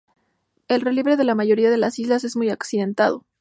El 0.67 0.81
relieve 0.81 1.15
de 1.15 1.23
la 1.23 1.35
mayoría 1.35 1.69
de 1.69 1.77
las 1.77 1.99
islas 1.99 2.23
es 2.23 2.35
muy 2.35 2.49
accidentado. 2.49 3.23